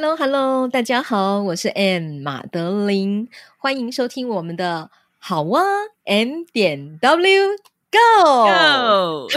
[0.00, 5.60] Hello，Hello，大家好，我是 M 马德琳，欢迎收听我们的好哇
[6.06, 7.48] M 点 W
[7.92, 8.46] Go。
[8.46, 9.28] Go!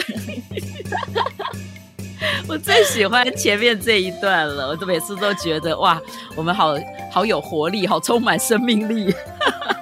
[2.47, 6.01] 我最喜欢前面这一段了，我都每次都觉得哇，
[6.33, 6.75] 我们好
[7.11, 9.13] 好有活力，好充满生命力。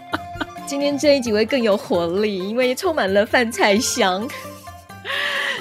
[0.66, 4.28] 今天这一集会更有活力，因为充满了饭菜香。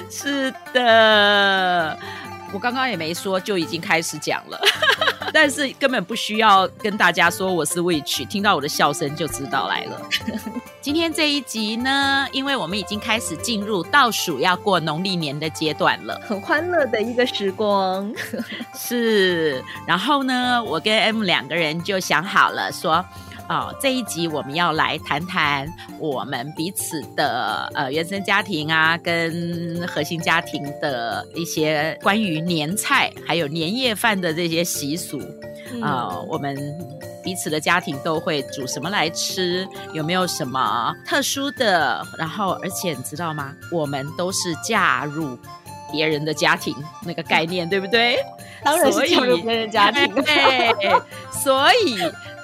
[0.09, 1.95] 是的。
[2.53, 4.59] 我刚刚也没说，就已经开始讲了，
[5.33, 10.01] 但是根本不需要跟大家说我是 Witch，听到我的笑声就知道来了。
[10.81, 18.11] 今天这一集呢，因为我们已经开始进入倒数要过农历年的阶段了，很欢乐的一个时光。
[18.75, 23.05] 是，然后呢，我跟 M 两个人就想好了说。
[23.51, 25.67] 哦，这一集我们要来谈谈
[25.99, 35.19] 我们彼此的呃原生家庭啊，跟核心家庭的一些关于年菜还有年夜饭的这些习俗
[35.81, 36.55] 啊、呃，我们
[37.21, 39.67] 彼此的家庭都会煮什么来吃？
[39.91, 42.01] 有没有什么特殊的？
[42.17, 43.53] 然后，而且你知道吗？
[43.69, 45.37] 我们都是嫁入
[45.91, 46.73] 别人的家庭，
[47.05, 48.17] 那个概念对不对？
[48.63, 50.73] 当然是嫁入别人家庭，对，
[51.43, 51.99] 所以。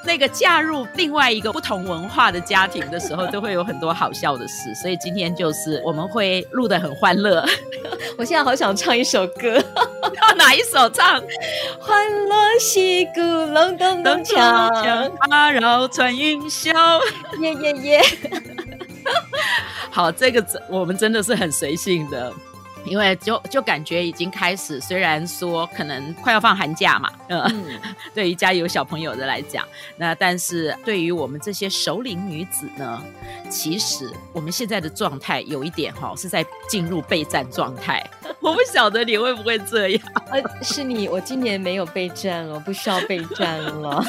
[0.08, 4.74] 那个嫁入另外一个不同文化的家庭的时候，都会有很多好笑的事。
[4.74, 7.46] 所以今天就是我们会录得很欢乐。
[8.18, 9.62] 我现在好想唱一首歌，
[10.22, 11.22] 要哪一首唱？
[11.82, 16.74] 欢乐西鼓隆咚咚锵，花绕穿云霄，
[17.42, 18.02] 耶耶耶！
[19.92, 22.32] 好，这个我们真的是很随性的。
[22.87, 27.80] 因为就就感觉已经开始，虽然说可能快要放寒假嘛，呃、嗯，
[28.14, 29.65] 对于家有小朋友的来讲，
[29.98, 33.02] 那但是对于我们这些熟龄女子呢，
[33.49, 38.05] 其实我们现在的状态有一点哈、哦，是在进入备战状态。
[38.39, 40.02] 我不晓得你会不会这样？
[40.31, 44.04] 呃，是你，我今年没有备战了，不需要备战了。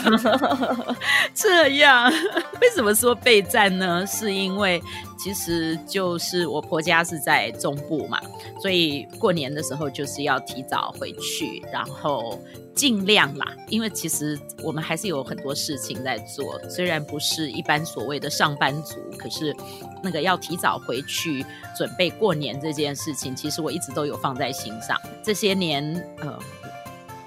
[1.35, 2.13] 这样，
[2.61, 4.07] 为什么说备战呢？
[4.07, 4.81] 是因为。
[5.19, 8.21] 其实就是我婆家是在中部嘛，
[8.63, 12.41] 所以过年的时候就是要提早回去，然后
[12.75, 19.55] 尽量啦，因为其实我们还是有很多事情在做，虽然不是一般所谓的上班族，可是
[20.03, 21.45] 那个要提早回去
[21.77, 24.97] 准备过年这件事情，其实我一直都有放在心上。
[25.23, 25.83] 这些年，
[26.21, 26.39] 呃，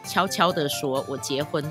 [0.06, 1.62] 悄悄的说，我结婚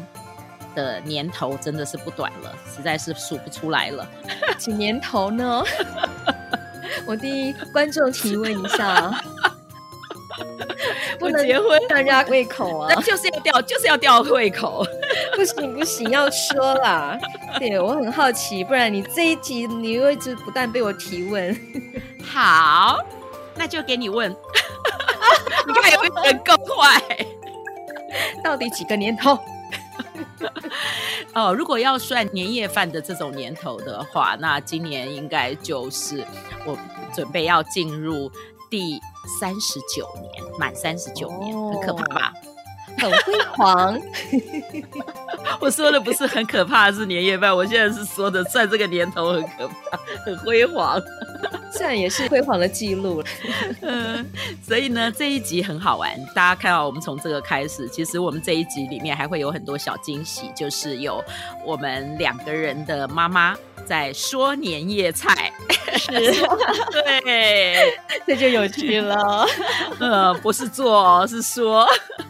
[0.75, 4.07] 的年头真的是不短了，实在是数不出来了。
[4.59, 5.63] 几年头呢？
[7.07, 9.11] 我替观众提问一下，
[11.19, 12.93] 不能结婚吊人家胃口啊！
[12.95, 14.85] 那就是要吊，就是要吊胃口。
[15.37, 17.19] 不行不行，要说啦。
[17.59, 21.57] 对，我很好奇，不然你这一集你又一直不断被我提问。
[22.25, 22.99] 好，
[23.55, 24.31] 那就给你问。
[25.67, 27.01] 你看有没有人够快？
[28.43, 29.39] 到底几个年头？
[31.33, 36.25] 哦，如果要算年夜饭的这种年头的话，那今年应该就是
[36.67, 36.77] 我
[37.15, 38.31] 准备要进入
[38.69, 39.01] 第
[39.39, 42.33] 三十九年，满三十九年，哦，很可怕吧？
[42.99, 44.01] 很辉煌。
[45.61, 51.01] 我说的不是很可怕是年夜饭，我现在是说的算这个年头很可怕，很辉煌。
[51.81, 53.27] 这也是辉煌的记录了，
[53.81, 54.31] 嗯，
[54.63, 56.15] 所以呢，这一集很好玩。
[56.35, 61.25] 大家看到我们从这个开始，其实我们这一集里面还会有很多小惊喜，就是有
[61.65, 65.51] 我们两个人的妈妈在说年夜菜，
[65.97, 66.11] 是，
[67.25, 67.95] 对，
[68.27, 69.47] 这就有趣了。
[69.99, 71.89] 呃，不是做，是说，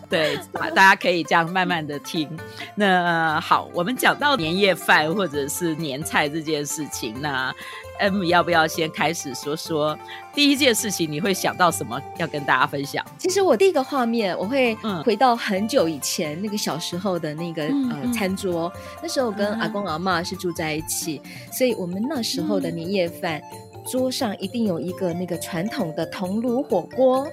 [0.09, 2.39] 对，大家可以这样慢慢的听。
[2.77, 7.53] 那好，我们讲到年夜饭或者是年菜这件事情，那。
[8.01, 9.99] M 要不要先开始说说
[10.35, 11.11] 第一件事情？
[11.11, 13.05] 你会想到什么要跟大家分享？
[13.19, 14.75] 其实我第一个画面，我会
[15.05, 18.73] 回到很久以前、嗯、那个小时候的那个、嗯、呃餐桌。
[19.03, 27.29] 那时候我跟阿公阿嬷是住在一起，嗯、所以我们那时候的年夜饭、嗯、桌上一定有一个那个传统的铜炉火锅，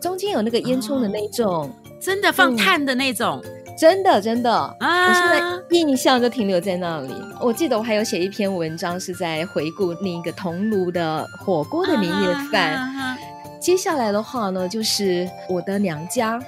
[0.00, 1.70] 中间有那个烟囱的那种、哦，
[2.00, 3.42] 真的放炭的那种。
[3.80, 5.40] 嗯真的真的，啊，我现在
[5.70, 7.14] 印象就停留在那里。
[7.40, 13.16] 我记得我还有写一篇文章，是在回顾那个桐庐的火锅的年夜饭。
[13.58, 16.38] 接下来的话呢，就是我的娘家，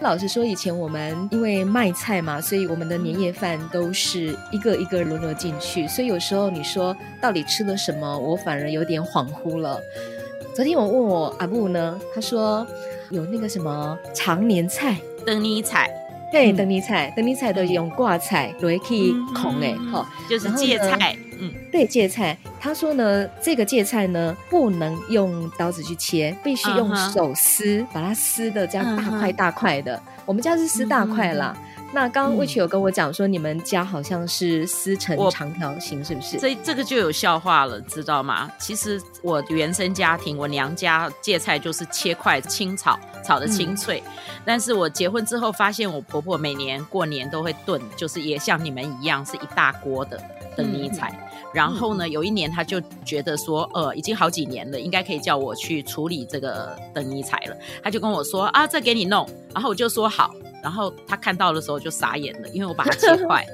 [0.00, 9.78] 老实说，以前我们因为卖菜嘛，所以我们的年夜饭都是一个一个轮流进去，所以有时候你说到底吃了什么，我反而有点恍惚了。
[10.56, 12.66] 昨天我问我阿布呢，他说
[13.10, 15.88] 有那个什么长年菜、灯尼菜。
[16.30, 22.36] 对，灯谜菜，灯谜菜都用挂菜，都可以控诶，好，就是芥菜，嗯，对，芥菜。
[22.60, 30.00] 他说呢，这个芥菜呢，不能用刀子去切，必须用手撕，把它撕的这样大块大块的。
[30.24, 31.56] 我们家是撕大块啦。
[31.92, 36.38] 那刚刚魏曲有跟我讲说，你们家好像是撕成长条形，是不是？
[36.38, 38.48] 这这个就有笑话了，知道吗？
[38.60, 44.00] 其实我原生家庭，我娘家芥菜就是切块清炒，炒的清脆。
[44.06, 44.12] 嗯、
[44.44, 50.16] 但是我结婚之后发现，我婆婆每年过年都会炖，就是也像你们一样是一大锅的
[50.56, 51.10] 灯尼菜。
[51.12, 57.56] 嗯、然后呢，有一年她就觉得说，呃，已经好几年了，应该可以叫我去处理这个灯尼菜了。
[57.82, 59.28] 她就跟我说啊，这给你弄。
[59.52, 60.32] 然后我就说好。
[60.62, 63.44] 然后他看到的时候就傻眼了，因为我把它切 块，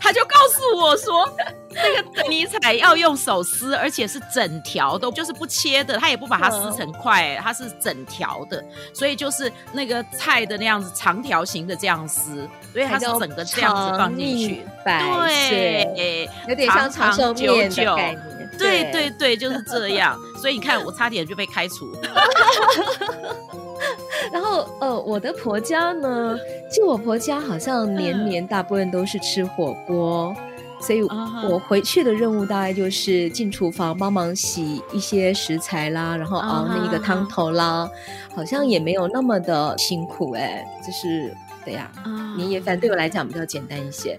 [0.00, 1.28] 他就告诉我说，
[1.70, 8.64] 那个灯尼菜要用手撕，而且是整条的，就是不切的，他也不把它撕成块，它是整条的，
[8.94, 18.42] 所以就是那个菜的那样子长条形的这样撕，所以它是整个这样子放进去，对，有点像长寿面的概念。
[18.58, 20.16] 对对对，就是这样。
[20.38, 21.90] 所以你看，我差点就被开除。
[24.32, 26.36] 然后，呃，我的婆家呢，
[26.70, 30.34] 其实我婆家好像年年大部分都是吃火锅，
[30.80, 37.88] 所以我回去的任务大概就是进厨房帮忙洗一些食材啦，然后熬那个汤头啦，
[38.34, 41.34] 好像也没有那么的辛苦哎，就是
[41.64, 41.90] 对呀，
[42.36, 42.60] 年夜。
[42.60, 44.18] 饭对我来讲比较简单一些。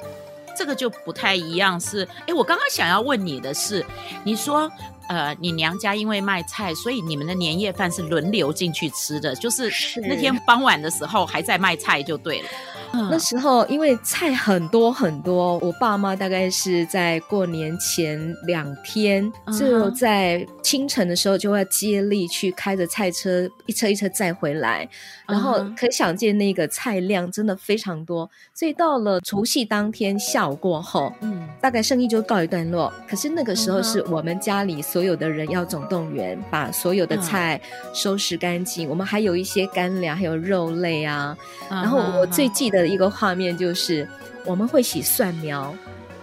[0.56, 3.83] 这个就不太一样，是哎，我刚刚想要问你的是，
[4.24, 4.71] 你说
[5.07, 9.71] 呃，你娘家因为卖菜，所以你们的年夜饭是轮流进去吃的，就是
[10.01, 12.50] 那天傍晚的时候还在卖菜就对了。
[12.93, 24.87] 那时候因为菜很多很多，我爸妈大概是在过年前两天，就在清晨的时候就会接力去开着菜车，一车一车载回来，
[25.27, 32.93] 然后可想见那个菜量真的非常多，所以到了除夕当天下午过后，嗯，大概生意就告一段落。
[33.09, 37.59] 可是那个时候是我们家里所有的人要总动员，把所有的菜
[37.91, 41.35] 收拾干净，我们还有一些干粮，还有肉类啊，
[41.69, 42.82] 然后我最记得。
[42.88, 44.07] 一个画面就是
[44.45, 45.75] 我们会洗蒜苗，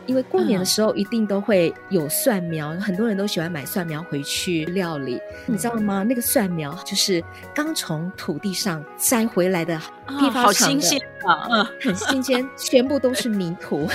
[0.07, 5.17] 因为过年的时候一定都会有蒜苗，嗯、很多人都喜欢买蒜苗回去料理，
[5.47, 6.03] 嗯、你知道吗？
[6.03, 7.23] 那个蒜苗就是
[7.55, 9.79] 刚从土地上摘回来的
[10.09, 13.89] 批发场的，好新鲜啊，嗯，很新鲜， 全部都是泥土，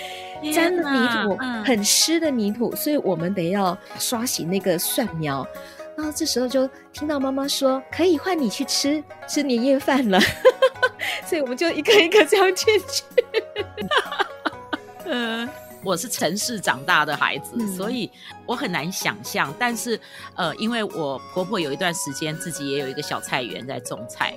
[0.52, 5.46] 沾的泥土，嗯、很湿的泥土，所以我们得要刷洗那个蒜苗。
[5.96, 10.18] 然后这时候就听到妈妈说：“可以换你去吃吃年夜饭了。
[11.26, 13.04] ”所以我们就一个一个这样进去。
[15.04, 15.48] 嗯，
[15.84, 18.10] 我是城市长大的孩子，嗯、所以
[18.46, 19.52] 我很难想象。
[19.58, 19.98] 但是，
[20.36, 24.34] 呃，因为我婆婆有一段时间自己也有一个小菜园在种菜。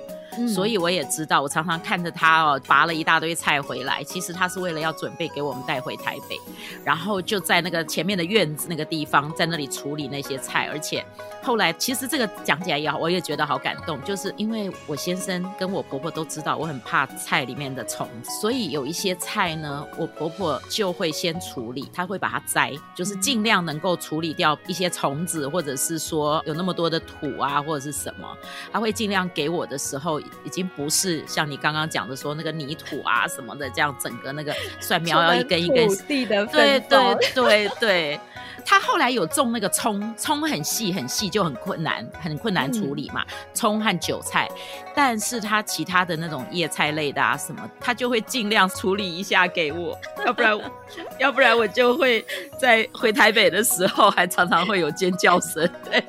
[0.48, 6.38] 所以我也知道，我常常看着他哦，拔了一大堆菜回来，其实他是为了要准备给我们带回台北，
[6.84, 10.68] 然后就在那个前面的院子那个地方，在那里处理那些菜。
[10.70, 11.04] 而且
[11.42, 18.08] 后来，其实这个讲起来也好，我也觉得好感动，就是因为我先生跟我婆婆都知道我很怕菜里面的虫，
[18.40, 28.26] 所以有一些菜呢，我婆婆就会先处理，她会把它摘，就是尽量能够处理掉一些虫子，或者是说有那么多的土啊，或者是什么，
[28.72, 30.20] 她会尽量给我的时候。
[30.44, 38.20] 已经不是像你刚刚讲的说那个泥土啊什么的，这样整个那个蒜苗要一根一根地的，对对对对。
[38.66, 43.22] 他后来有种那个葱，葱很细很细就很困难，很困难处理嘛。
[43.52, 44.48] 葱和韭菜，
[44.94, 50.58] 但是他其他的那种叶菜类的啊什么，他就会尽量处理一下给我，要不然
[51.20, 52.24] 要不然我就会
[52.58, 55.68] 在回台北的时候还常常会有尖叫声。
[55.84, 56.02] 对。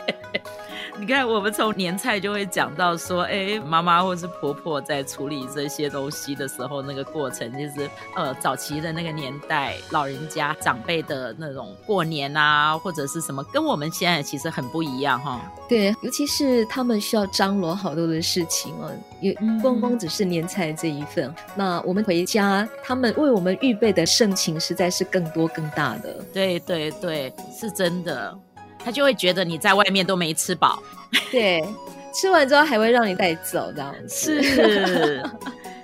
[0.98, 15.42] 你看，我们从年菜就会讲到说，哎，妈妈或是婆婆在处理这些东西的时候，那个过程就是，呃，早期的那个年代，老人家长辈的那种过年啊，或者是什么，跟我们现在其实很不一样哈。
[15.68, 21.26] 对，尤其是他们需要张罗好多的事情哦，也光光只是年菜这一份。
[21.26, 26.24] 嗯、那我们回家，他们为我们预备的盛情实在是更多更大的。
[26.34, 28.38] 对对对，是真的。
[28.86, 30.82] 他就会觉得你在外面都没吃饱，
[31.32, 31.66] 对，
[32.14, 34.44] 吃完之后还会让你带走这样子。
[34.44, 35.24] 是，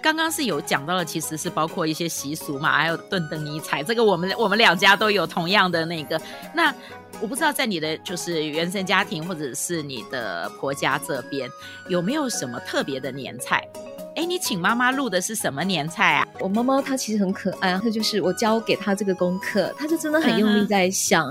[0.02, 6.22] 刚刚是有讲到了，其实是包括一些习俗嘛，还有炖灯尼菜，这个我们我们两家都有同样的那个。
[6.54, 6.74] 那
[7.20, 11.48] 我不知道在你的就是原生家庭或者是你的婆家这边
[11.88, 13.68] 有没有什么特别的年菜？
[14.16, 16.28] 哎，你请妈妈录的是什么年菜啊？
[16.40, 21.28] 我妈妈她其实很可爱，她就是我教给她这个功课，她就真的很用力在想，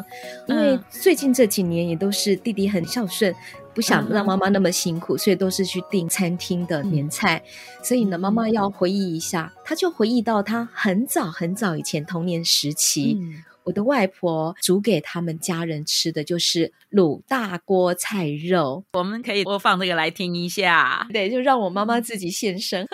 [0.49, 3.35] 嗯、因为最近这几年也都是弟弟很孝顺。
[3.73, 7.41] 不想让妈妈那么辛苦，所以都是去订餐厅的年菜。
[7.85, 18.83] 所以呢，妈妈要回忆一下，她就回忆到她很早很早以前童年时期，嗯、我的外婆煮给他们家人吃的就是卤大锅菜肉。
[18.95, 22.85] 我们可以播放这个来听一下，对，就让我妈妈自己现身。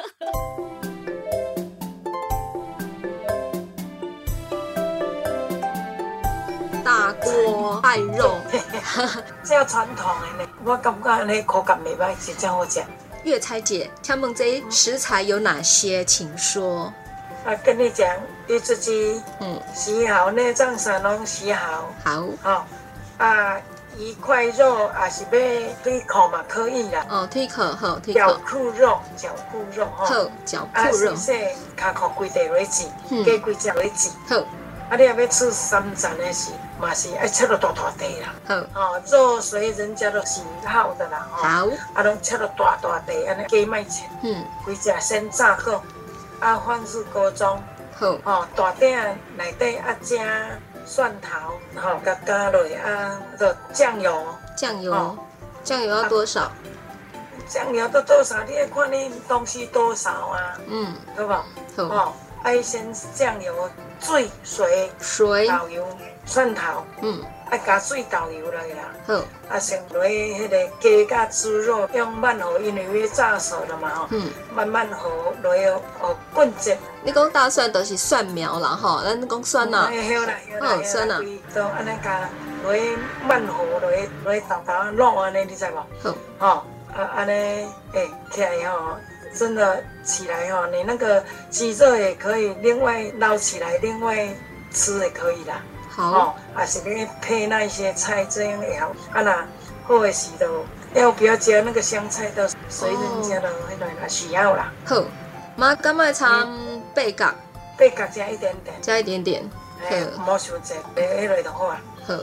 [6.85, 8.37] 大锅菜肉，
[9.43, 12.87] 这传统的呢，我感觉你口感没办法，是这样好讲。
[13.25, 16.05] 月菜姐，请问这食材有哪些？
[16.05, 16.93] 请说。
[17.47, 18.09] 啊，跟你讲，
[18.49, 21.85] 你自己嗯洗好内脏啥拢洗好。
[22.05, 22.25] 好。
[22.43, 22.65] 哦，
[23.19, 23.57] 啊，
[23.97, 25.31] 一块肉啊是要
[25.85, 27.07] 推口嘛，可以啦。
[27.09, 28.19] 哦，推口好，推口。
[28.19, 30.05] 脚裤肉，脚裤肉哈。
[30.07, 31.13] 好，脚裤肉。
[31.13, 32.85] 啊，是说卡口规地为止，
[33.25, 34.11] 给规只为止。
[34.29, 34.43] 好。
[34.89, 36.51] 啊，你还要吃三层的是，
[36.81, 38.35] 嘛是爱切到大大块啦。
[38.47, 41.27] 好，哦，肉随人家都喜好的啦。
[41.31, 44.05] 好，啊，拢切到大大块，安尼加卖切。
[44.23, 45.83] 嗯，规只先炸好，
[46.41, 47.63] 啊，放入锅中。
[47.99, 48.99] 好，哦，大鼎
[49.37, 50.25] 内底啊加
[50.85, 54.27] 蒜头，好，加加落啊，就酱油。
[54.57, 55.19] 酱油，
[55.65, 56.51] 酱油要多少？
[57.49, 58.43] 酱油要多少？
[58.45, 60.59] 你要看你东西多少啊？
[60.67, 61.33] 嗯，好不？
[61.33, 61.95] 好。
[61.95, 62.13] 哦，
[62.47, 63.69] 爱先酱油。
[63.99, 65.85] 水、水、水、豆油、
[66.27, 67.19] 蒜头，嗯，
[67.51, 68.93] 爱加水豆油来啦。
[69.07, 69.15] 好，
[69.49, 74.07] 啊，先落迄个鸡甲猪肉，用慢火，因为要炸熟了嘛吼。
[74.11, 75.55] 嗯，慢慢火落
[76.03, 76.77] 哦滚热。
[77.03, 79.91] 你讲大蒜都是蒜苗啦吼，咱讲蒜呐。
[79.91, 80.75] 晓啦晓啦。
[80.75, 81.19] 哦，蒜呐。
[81.55, 82.29] 都安尼加
[82.63, 82.73] 落
[83.27, 83.91] 慢火，落
[84.25, 84.73] 落豆豆
[85.05, 85.77] 卤安尼，你知无？
[85.99, 86.15] 好。
[86.39, 86.63] 哦，
[86.95, 87.33] 啊安尼，
[87.95, 88.99] 诶，起来吼。
[89.37, 94.27] 真的起来哦，你那个鸡肉也可以另外捞起来，另外
[94.73, 95.63] 吃也可以啦。
[95.89, 98.89] 好，哦，还是你配那一些菜这样也好。
[99.13, 99.47] 啊那
[99.87, 100.49] 后尾洗的
[100.95, 104.73] 要不要加那个香菜的，随人家的那个那需要啦。
[104.85, 105.05] 好，
[105.55, 106.59] 妈干嘛唱
[106.95, 107.33] 贝角？
[107.79, 109.49] 贝角加一点点，加一点点。
[109.89, 111.81] 好，莫想这别类的好啊。
[112.07, 112.15] 好。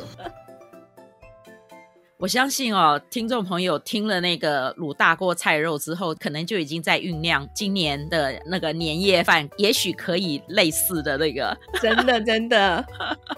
[2.23, 11.53] 我相信哦，听众朋友听了那个卤大锅菜肉之后，可能就已经在酝酿今年的那个年夜饭，也许可以类似的那个。
[11.81, 12.81] 真的真的，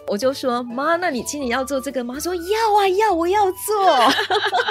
[0.07, 2.13] 我就说妈，那你今年要做这个吗？
[2.13, 2.41] 妈说要
[2.79, 3.57] 啊要，我要做。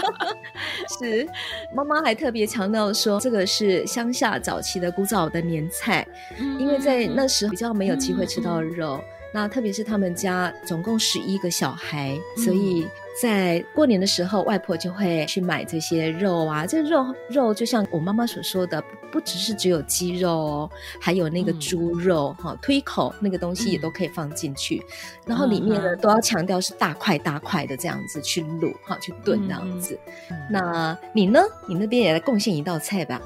[0.97, 1.28] 是，
[1.75, 6.06] 妈妈还特别强调说，这个是乡下早期的古早的年菜，
[6.38, 8.94] 嗯、因为在那时候比较没有机会吃到肉。
[8.94, 12.87] 嗯、那特别是他们家总共十一个小孩，嗯、所以。
[13.21, 16.66] 在过年的时候，外婆就会去买这些肉啊。
[16.66, 24.85] 这个肉肉就像我妈妈所说的，不只是只有鸡肉哦，还有那个猪肉哈，嗯、推口那个东西也都可以放进去。
[24.87, 29.97] 嗯、然后里面呢，都要强调是大块大块的这样子去卤哈，去炖这样子。
[30.30, 31.40] 嗯、那你呢？
[31.66, 33.21] 你那边也来贡献一道菜吧？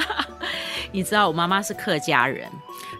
[0.92, 2.48] 你知道我妈妈是客家人，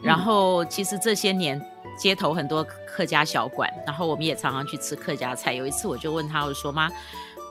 [0.03, 1.61] 然后其实这些年
[1.99, 2.67] 街头很多。
[2.97, 5.53] 客家小馆，然后我们也常常去吃客家菜。
[5.53, 6.89] 有一次我就问他，我说：“妈，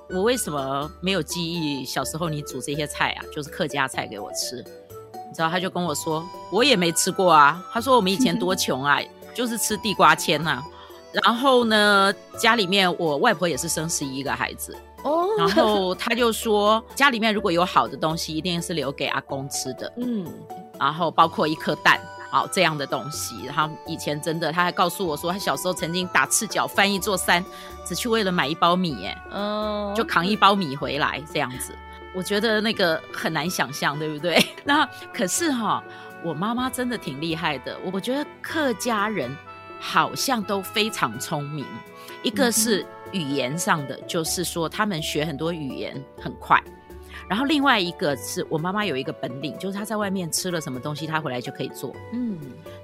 [0.10, 3.26] 我为什么没有记忆小时候你煮这些菜啊？
[3.30, 4.64] 就是客家菜给我吃。”
[5.28, 9.02] 你知道，他就跟我说：“我也没吃过啊。”他说：“我们以前多穷啊，
[9.36, 10.64] 就是吃地瓜签呐、啊。
[11.12, 14.74] 然后呢，家里面我外婆也是生十一个孩子
[15.04, 15.28] 哦。
[15.38, 19.92] 然后他就说，家里面如果有好的东西，一定是留给阿公吃的。
[19.98, 20.26] 嗯，
[20.80, 22.00] 然后包括一颗蛋。”
[22.34, 27.46] 好，这样的东西，然后以前真的，他还告诉我说，他小时候曾经打赤脚翻一座山，
[27.86, 31.76] 只去为了买一包米，哎，嗯，就扛一包米回来这样子。
[32.12, 34.44] 我觉得那个很难想象，对不对？
[34.66, 35.84] 那可是哈，
[36.24, 37.78] 我妈妈真的挺厉害的。
[37.92, 39.30] 我觉得客家人
[39.80, 41.64] 好像都非常聪明，
[42.24, 46.60] 一个是语言上的，就是说他们学很多语言很快。
[47.30, 51.96] 然后另外一个是我妈妈有一个本领，就是她在外面吃了什么东西，她回来就可以做。
[52.14, 52.38] 嗯，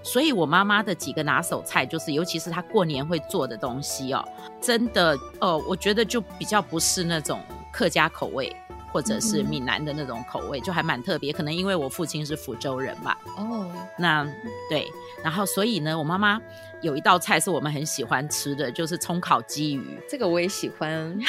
[0.03, 4.23] 所以我妈妈的几个拿手菜，就是尤其是她过年会做的东西哦，
[4.61, 7.39] 真的哦，我觉得就比较不是那种
[7.71, 8.55] 客家口味，
[8.91, 11.31] 或者是闽南的那种口味，嗯、就还蛮特别。
[11.31, 13.17] 可能因为我父亲是福州人吧。
[13.37, 14.25] 哦，那
[14.69, 14.87] 对，
[15.23, 16.39] 然后所以呢，我妈妈。
[16.81, 19.99] 有一道菜是我们很喜欢吃的，就是葱烤鲫鱼。
[20.07, 21.19] 这个我也喜欢。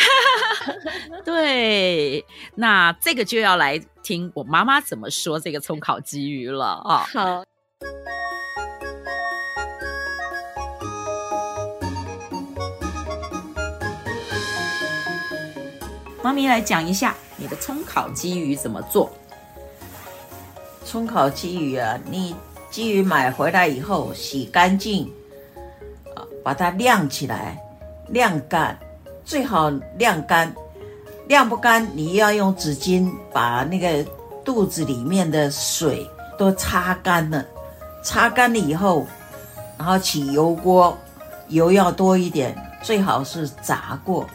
[1.27, 2.25] 对，
[2.55, 7.05] 那这个就要来听我妈妈怎么说这个葱烤鲫鱼了啊。
[7.13, 7.43] 好，
[16.23, 19.11] 妈咪来讲一下你的葱烤鲫鱼怎么做。
[20.85, 22.35] 葱烤鲫鱼啊，你
[22.71, 25.11] 鲫鱼买回来以后洗干净，
[26.15, 27.59] 啊，把它晾起来，
[28.09, 28.79] 晾干，
[29.25, 30.53] 最好晾干。
[31.27, 34.05] 晾不干，你要用纸巾把那个
[34.45, 36.05] 肚子里面的水
[36.37, 37.45] 都擦干了。
[38.03, 39.07] 擦干了以后，
[39.79, 40.99] 然后起油锅，
[41.49, 44.27] 油要多一点，最好是炸过，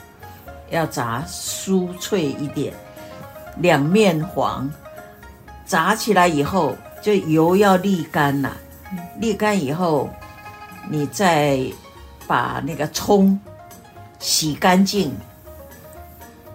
[0.69, 2.73] 要炸酥脆一点，
[3.57, 4.69] 两面黄。
[5.65, 8.55] 炸起来以后，就油要沥干了，
[9.19, 10.07] 沥干以后，
[10.87, 11.59] 你再
[12.27, 13.39] 把那个葱
[14.19, 15.11] 洗干净，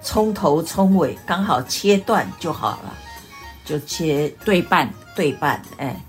[0.01, 2.95] 葱头葱尾刚好切断就好了，
[3.65, 6.01] 就切对半对半，哎，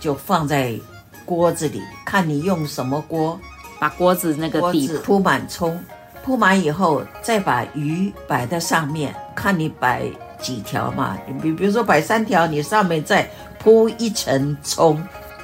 [0.00, 0.76] 就放在
[1.24, 3.38] 锅子里，看你用什么锅，
[3.78, 5.80] 把锅子那个底铺满葱，
[6.28, 10.02] 铺满以后再把鱼摆在上面，看你摆。
[10.40, 11.18] 几条嘛？
[11.26, 15.02] 你比比如说摆三条，你上面再铺一层葱，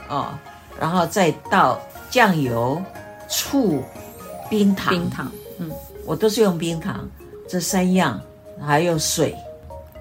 [0.09, 0.29] 哦，
[0.79, 2.81] 然后再倒酱油、
[3.27, 3.83] 醋、
[4.49, 4.95] 冰糖。
[4.95, 5.69] 冰糖，嗯，
[6.07, 7.09] 我都是用冰糖，
[7.49, 8.21] 这三样，
[8.65, 9.35] 还有水，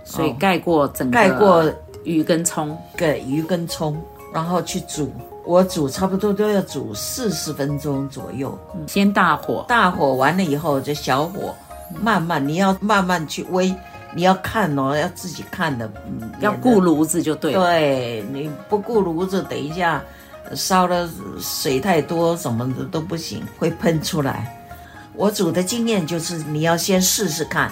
[0.06, 1.66] 水盖过整个盖过
[2.04, 4.00] 鱼跟葱，对，鱼跟葱，
[4.32, 5.12] 然后去煮。
[5.46, 8.58] 我煮差不多都要煮四十分钟左右，
[8.88, 11.54] 先大火，大火完了以后就小火，
[12.02, 13.76] 慢慢你要慢慢去煨。
[14.16, 17.64] 你要看哦，要自己看的，嗯，要顾炉子就对了。
[17.64, 20.00] 对，你不顾炉子，等一下
[20.54, 21.10] 烧了
[21.40, 24.56] 水太多，什么的都不行，会喷出来。
[25.16, 27.72] 我煮的经验就是，你要先试试看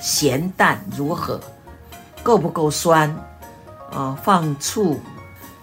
[0.00, 1.40] 咸淡如何，
[2.20, 3.08] 够不够酸，
[3.92, 4.98] 啊，放醋，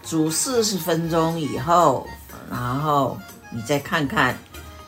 [0.04, 2.06] 煮四十分钟以后，
[2.50, 3.18] 然后
[3.52, 4.38] 你再看看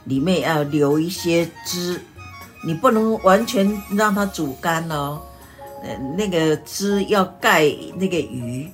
[0.04, 2.00] 里面要留一些汁。
[2.66, 5.22] 你不能完全让它煮干哦，
[5.84, 8.68] 呃，那个汁要盖那个鱼，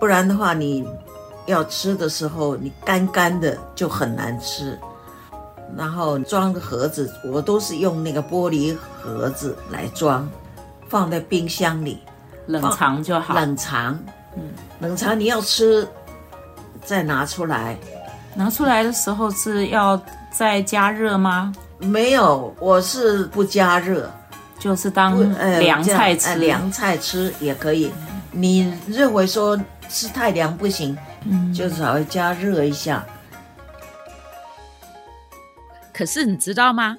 [0.00, 0.84] 不然的话，你
[1.46, 4.76] 要吃的时候你干干的就很难吃。
[5.76, 10.28] 然后装个盒子，我都是用那个玻璃盒子来装，
[10.88, 11.98] 放在冰箱里
[12.46, 13.34] 冷藏就好。
[13.34, 13.96] 冷藏，
[14.36, 14.42] 嗯，
[14.80, 15.86] 冷藏你要吃
[16.84, 17.76] 再拿出来，
[18.34, 21.52] 拿出来的时候是要再加热吗？
[21.78, 24.10] 没有，我是不加热，
[24.58, 25.18] 就是当
[25.58, 27.92] 凉菜吃，凉菜吃也可以。
[28.30, 33.04] 你认为说吃太凉不行，嗯，就稍微加热一下。
[35.92, 36.96] 可是你知道吗？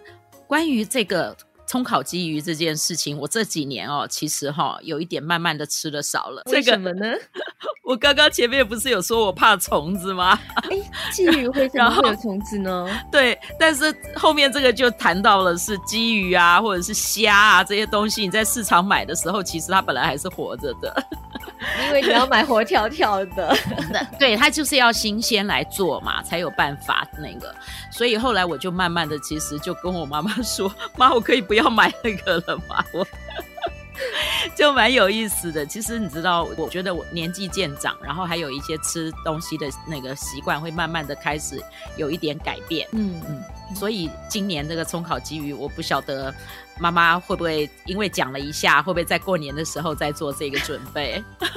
[0.47, 1.35] 关于这个。
[1.67, 6.41] 葱烤鲫鱼这件事情，我这几年哦，其实哈、哦、有一点慢慢的吃的少了。
[6.51, 7.05] 为什么呢？
[7.83, 10.37] 我刚刚前面不是有说我怕虫子吗？
[10.55, 10.77] 哎，
[11.13, 12.87] 鲫鱼会怎么会有虫子呢？
[13.11, 21.03] 对，但是后面这个就谈到了是鲫鱼啊，或者是虾啊这些东西，你在市场买的时候，其实它本来还是活着的。
[21.85, 23.55] 因为你要买活跳跳的，
[24.19, 27.53] 对，它就是要新鲜来做嘛，才有办法那个。
[27.91, 33.05] 所以后来我就慢慢的，其实就跟我妈妈说：“妈，我可以不要买那个了吗？”我
[34.55, 35.65] 就蛮有意思的。
[35.65, 41.59] 其实你知道，我觉得我年纪渐长，然后还有一些吃东西的那个习惯，会慢慢的开始
[41.95, 42.87] 有一点改变。
[42.91, 43.43] 嗯嗯。
[43.75, 46.33] 所以今年这个葱烤鲫鱼，我不晓得
[46.79, 51.23] 妈妈会不会因为讲了一下，会不会在过年的时候再做这个准备？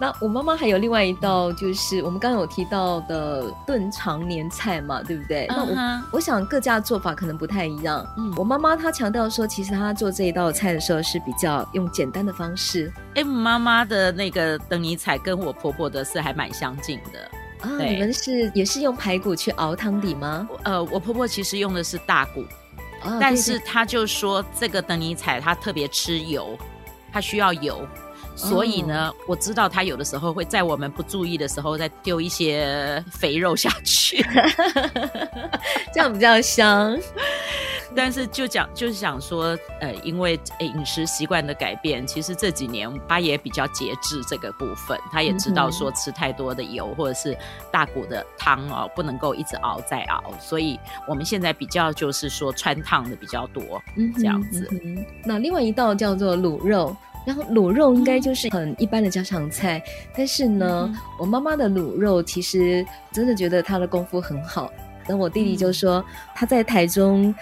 [0.00, 5.54] 那我妈妈还有另外一道，就是我们刚刚有提到的炖长年菜嘛，对不对？Uh huh.
[5.54, 5.62] 那
[6.00, 8.04] 我我想各家的做法可能不太一样。
[8.18, 12.92] 嗯，我妈妈她强调说，其实她做这一道菜的时候是比较用简单的方式。
[13.14, 17.68] 哎，妈妈的那个灯泥菜跟我婆婆的是还蛮相近的。
[17.68, 20.48] 啊，你们是也是用排骨去熬汤底吗？
[20.64, 22.44] 呃，我婆婆其实用的是大骨，
[23.04, 26.56] 哦、但是他就说这个等尼彩他特别吃油，
[27.12, 27.86] 他需要油，
[28.36, 34.24] 所以呢，哦、我知道他有的时候会在我们不注意的时候再丢一些肥肉下去，
[35.92, 36.98] 这样比较香。
[37.94, 47.36] 但是就讲就是想说，呃，因为饮食习惯的改变，其实这几年他也比较节制这个部分，他也知道说吃太多的油或者是
[47.70, 54.68] 大骨的汤哦，不能够一直熬再熬，所以我们现在比较就是说穿烫的比较多，嗯，这样子。
[55.24, 59.82] 那另外一道叫做卤肉，然后卤肉应该就是很一般的家常菜，
[60.16, 64.70] 但是呢，嗯、我妈妈的卤肉其实真的觉得她的功夫很好。
[65.04, 66.02] 等我弟弟就说
[66.34, 67.34] 他在台中。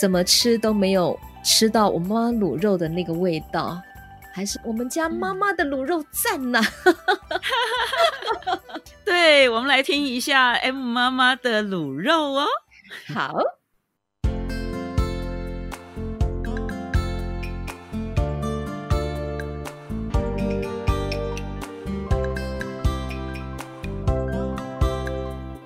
[0.00, 3.78] 怎么吃都没有吃到我妈卤肉的那个味道，
[4.32, 6.64] 还是我们家妈妈的卤肉赞呐、啊！
[9.04, 12.46] 对，我们来听一下 M 妈妈的卤肉哦。
[13.12, 13.34] 好。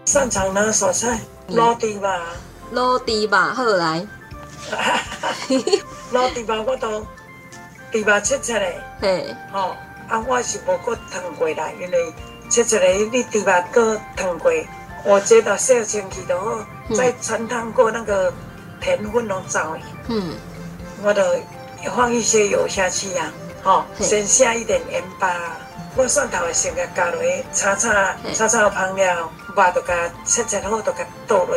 [0.05, 1.21] 擅长哪小菜？
[1.51, 2.21] 落地吧，
[2.73, 4.05] 落地吧，后来。
[6.13, 7.01] 卤猪肉我都
[7.91, 9.77] 猪肉切出来，嘿，哦，
[10.09, 12.13] 啊，我是无过烫过啦，因为
[12.49, 14.53] 切出来你猪肉过烫过，
[15.05, 16.59] 我觉得洗清气就好，
[16.95, 18.33] 再穿烫过那个
[18.81, 20.35] 甜粉拢走去，嗯，
[21.03, 21.23] 我都
[21.95, 23.33] 放一些油下去呀，
[23.63, 25.35] 哦，先下一点盐巴。
[25.97, 27.89] 我蒜头会先甲加落去炒炒，
[28.35, 31.57] 炒炒香了，肉就甲切切好，就甲倒落，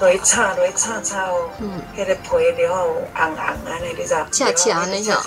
[0.00, 1.50] 落去炒，落去炒炒哦。
[1.58, 1.80] 嗯。
[1.96, 4.14] 迄个皮了后红红安尼，你知？
[4.30, 5.20] 恰恰安尼吼。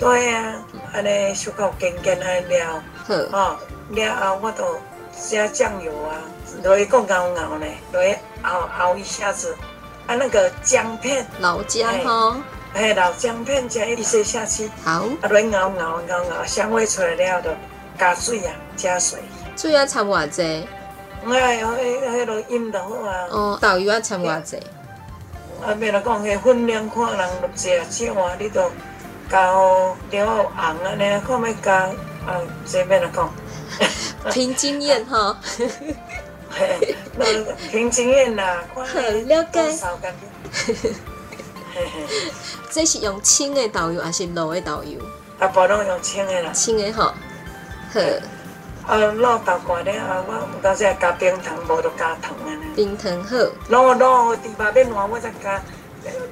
[0.00, 0.54] 对啊，
[0.92, 2.82] 安尼小可尖尖安尼了。
[3.06, 3.14] 好。
[3.32, 3.58] 哦，
[3.90, 4.78] 了后我都
[5.28, 6.20] 加酱油啊，
[6.62, 9.56] 落去抠抠抠呢，落去熬熬一下子，
[10.06, 11.26] 啊那个姜片。
[11.40, 12.36] 老姜吼。
[12.74, 14.70] 哎，老姜片加一些下去。
[14.84, 15.06] 好。
[15.22, 17.50] 啊，落去熬熬熬熬，香味出来了就。
[17.96, 19.20] 加水啊，加水。
[19.56, 20.66] 水要掺偌济？
[21.32, 23.26] 哎，迄、迄、迄落饮就好啊。
[23.30, 24.56] 哦，豆油啊掺偌济？
[25.64, 28.70] 啊，免来讲，迄分量看人落济啊，少啊，你都
[29.30, 31.74] 加了红安尼，看要加
[32.26, 33.32] 啊，这免来讲。
[34.32, 35.36] 凭经验 哈。
[36.56, 36.94] 嘿，
[37.70, 39.60] 凭经验啦，很了解。
[42.70, 45.00] 这是用清的豆油还是卤的豆油？
[45.40, 46.52] 啊，不拢用清的啦。
[46.52, 47.12] 清的哈。
[47.92, 48.00] 好，
[48.86, 52.64] 啊，卤豆干了后，我有当时加冰糖，无就加糖安尼。
[52.76, 53.36] 冰糖好。
[53.70, 55.62] 卤卤猪肉变软，我再加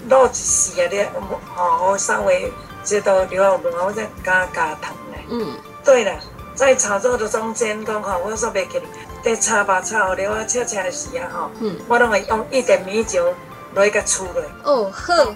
[0.08, 1.10] 卤一丝啊，咧，
[1.56, 2.52] 哦，我稍微
[2.84, 5.24] 知道了后，我再加加糖咧。
[5.30, 5.54] 嗯。
[5.82, 6.12] 对了，
[6.54, 8.80] 在炒肉的中间讲吼，我说袂记，
[9.24, 13.32] 在炒吧炒了啊，切切的时啊吼，嗯，我拢会用一点米酒
[13.74, 14.42] 来甲出来。
[14.62, 15.34] 哦，好。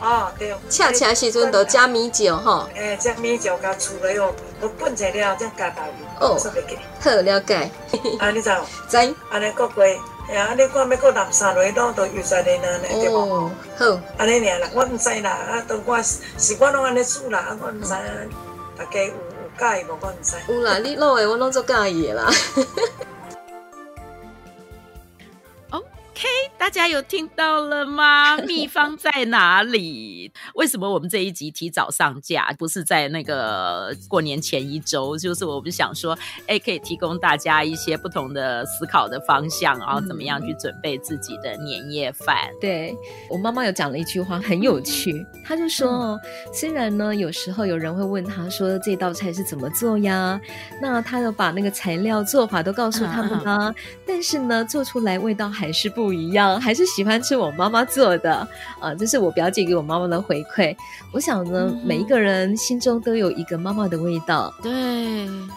[0.00, 0.54] 哦，对。
[0.68, 2.68] 恰恰时阵就加米酒吼。
[2.74, 4.32] 诶，加米酒加出来哦。
[4.60, 6.28] 我拌在了，再加豆油。
[6.28, 6.38] 哦，
[7.00, 7.70] 好了解。
[8.18, 8.50] 啊，你知？
[8.88, 8.96] 知。
[9.30, 9.84] 安尼过过，
[10.28, 13.50] 哎啊，你看要过南沙来咯，都油在你那呢，对不？
[13.78, 14.00] 好。
[14.18, 17.90] 安尼尔啦，我唔知啦，啊，都我是我拢安尼煮啦，啊，我唔知，
[18.76, 19.12] 大家有有
[19.58, 19.96] 介意无？
[20.00, 20.36] 我唔知。
[20.48, 22.30] 有啦，你老的我拢做介意啦。
[25.78, 28.38] OK，大家有听到了吗？
[28.48, 30.32] 秘方在哪里？
[30.54, 35.18] 为什么我们这一集提早上架，不是在那个过年前一周？
[35.18, 42.34] 就是我们想说，哎，可以提供大家一些不同的思考的方向，然后怎么样去准备自己的年夜饭。
[42.62, 42.96] 对，
[43.28, 45.12] 我妈妈有讲了一句话，很有趣，
[45.44, 50.40] 她就说，嗯、虽然呢，有时候有人会问她说这道菜是怎么做呀，
[50.80, 53.74] 那她有把那个材料做法都告诉他们啊，嗯嗯，
[54.06, 56.06] 但是呢，做出来味道还是不。
[56.06, 58.48] 不一样，还是喜欢吃我妈妈做的啊、
[58.80, 58.94] 呃！
[58.94, 60.72] 这是我表姐给我妈妈的回馈。
[61.12, 64.54] 我想呢，嗯、每一个人心中都有一个妈妈的味道。
[64.62, 64.70] 对，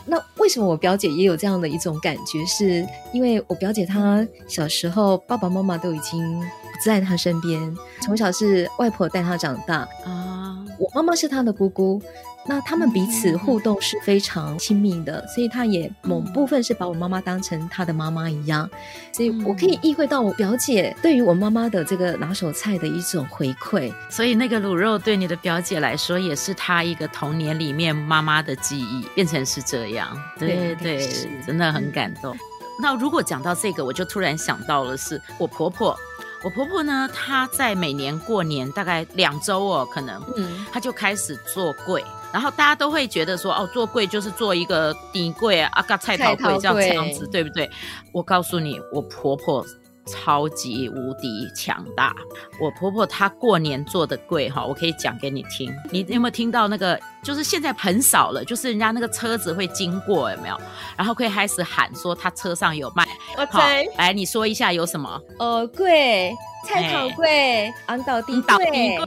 [0.08, 2.43] 那为什么我表姐也有这样的一种感觉？
[2.48, 6.45] 是因为我表姐她小时候爸爸妈妈都已经不
[6.84, 10.58] 在她身边，从小是外婆带她长大啊。
[10.80, 12.02] 我妈妈是她的姑姑。
[12.45, 18.67] 那他们彼此互动是非常亲密的，所以他也某部分是把我妈妈当成他的妈妈一样，
[19.12, 23.93] 所以我可以意会到我表姐对于我妈妈的这个拿手菜的一种回馈。
[24.10, 30.17] 所以那个卤肉对你的表姐来说，也是她一个童年里面妈妈的记忆，变成是这样。
[30.39, 31.08] 对对，对，
[31.45, 32.36] 真的很感动。
[32.82, 35.95] 那如果讲到这个，我就突然想到了，是我婆婆。
[36.41, 42.02] 我婆婆呢，她在每年过年大概两周哦，可能，嗯，她就开始做粿。
[42.32, 47.70] 然后大家都会觉得说，哦，做柜就是做一个底柜啊，啊，菜头柜这样这样子，对不对？
[48.12, 49.65] 我告诉你，我婆婆
[50.10, 52.15] 超级无敌强大。
[52.60, 55.74] 我婆婆她过年做的柜哈，我可以讲给你听。
[55.91, 57.00] 你有没有听到那个？
[57.22, 60.58] 就是现在很少了，就是人家那个车子会经过，有没有？
[60.98, 63.06] 然后可以开始喊说他车上有卖。
[63.38, 65.22] 我猜，来你说一下有什么？
[65.38, 66.34] 呃，柜。
[66.65, 68.98] 菜头柜、昂倒地柜、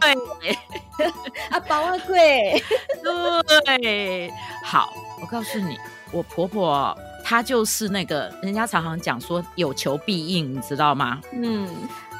[1.50, 2.62] 啊包仔
[3.02, 4.32] 粿，对，
[4.64, 5.76] 好，我告诉你，
[6.10, 11.20] 我婆婆她就是那个，人家常常讲说有求必应，你知道吗？
[11.32, 11.68] 嗯，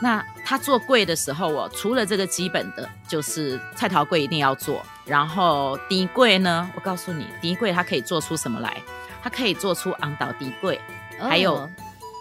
[0.00, 8.82] 那他做柜的时候，哦除了这个基本的，就是菜桃柜一定要做，然后底柜呢，我告诉你，底柜它可以做出什么来？
[9.22, 10.80] 它可以做出昂倒底柜，
[11.20, 11.68] 还有。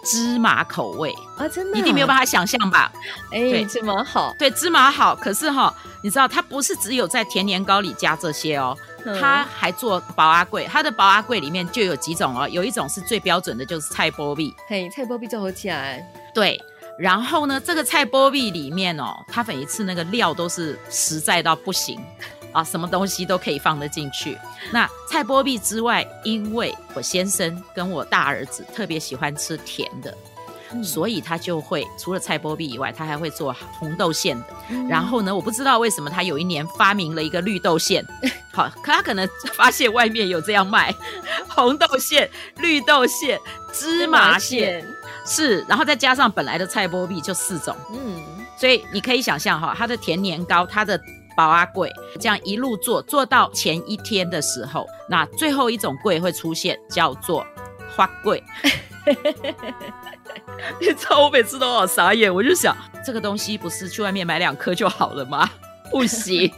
[0.02, 2.92] 哦芝麻口味啊，真的，一定没有办法想象吧？
[3.30, 5.14] 哎、欸，芝麻好，对，芝麻好。
[5.14, 10.68] 可是哈，你知道，它不是只有在甜年糕里加这些哦，嗯、它还做薄阿贵。
[10.70, 14.52] 它的薄阿贵里面就有几种哦，有一种是最标准的，就是菜脯米。
[14.66, 16.04] 嘿，菜脯米就好起来。
[16.34, 16.60] 对，
[16.98, 22.00] 然后呢，这个菜脯米里面哦，它每一次那个料都是实在到不行。
[22.52, 24.38] 啊，什么东西都可以放得进去。
[24.70, 30.14] 那菜脯米之外，因为我先生跟我大儿子特别喜欢吃甜的，
[30.72, 34.46] 嗯、所以他就会除了菜波币以外，他还会做红豆馅的。
[34.68, 38.06] 嗯、然后呢，我不知道为什么他有一年发明了一个绿豆馅，
[38.52, 40.94] 好，可他可能发现外面有这样卖
[41.48, 43.38] 红豆馅、绿豆馅、
[43.72, 44.86] 芝麻馅，
[45.26, 48.22] 是，然后再加上本来的菜波币就四种，嗯，
[48.58, 51.00] 所以你可以想象哈，他的甜年糕，他的。
[51.36, 57.46] 包阿柜这样一路做做到前一天的时候，那最后一种柜会出现，叫做
[57.94, 58.42] 花柜。
[60.80, 65.50] 你知道我每次都好傻眼，我就想这个东西不是去外面买两颗就好了吗？
[65.90, 66.52] 不行。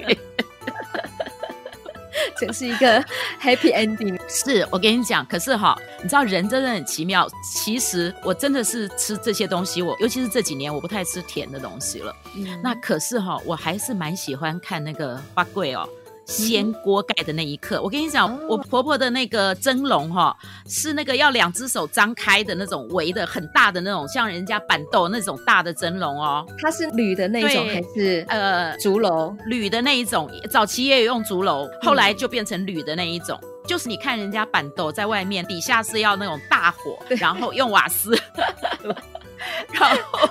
[2.39, 3.03] 这是一个
[3.41, 5.25] happy ending，是我跟你讲。
[5.27, 7.29] 可是哈，你知道人真的很奇妙。
[7.43, 12.15] 其实我真的是吃这些东西，我尤其是这几年我不太吃甜的东西了。
[12.37, 15.89] 嗯、那可是哈，我还是蛮喜欢看那个花贵哦。
[16.27, 20.35] 掀锅盖的那一刻，我跟你讲，哦、我婆婆的那个蒸笼哈，
[20.67, 26.47] 是那个要两只手张开的那种围的很大的那种，像人家板豆那种大的蒸笼哦。
[26.63, 29.37] 它是铝的那种还是呃竹篓？
[29.47, 33.39] 铝的那一种，早期也有用竹篓，后来就变成铝的那一种。
[33.43, 38.19] 嗯、就是你看人家板豆在外面，底下是要那种大火，然后用瓦斯，
[39.73, 40.29] 然后